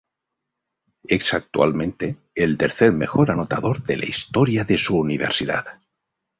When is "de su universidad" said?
4.63-5.79